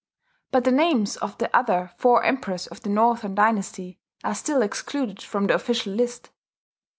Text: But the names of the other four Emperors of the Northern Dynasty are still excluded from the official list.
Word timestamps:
But 0.49 0.63
the 0.63 0.71
names 0.71 1.15
of 1.17 1.37
the 1.37 1.55
other 1.55 1.91
four 1.95 2.23
Emperors 2.23 2.65
of 2.65 2.81
the 2.81 2.89
Northern 2.89 3.35
Dynasty 3.35 3.99
are 4.23 4.33
still 4.33 4.63
excluded 4.63 5.21
from 5.21 5.45
the 5.45 5.53
official 5.53 5.93
list. 5.93 6.31